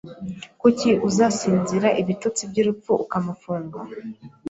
Kuki 0.61 0.89
uzasinzira 1.07 1.87
ibitotsi 2.01 2.41
byurupfu 2.51 2.91
ukamufunga 3.03 3.79